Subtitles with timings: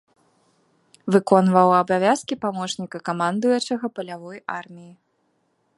[1.15, 4.95] Выконваў абавязкі, памочніка камандуючага палявой арміяй.